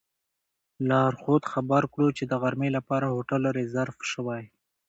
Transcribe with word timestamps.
لارښود 0.89 1.43
خبر 1.51 1.83
کړو 1.93 2.07
چې 2.17 2.23
د 2.27 2.33
غرمې 2.41 2.69
لپاره 2.77 3.05
هوټل 3.15 3.43
ریزرف 3.57 3.97
شوی. 4.11 4.43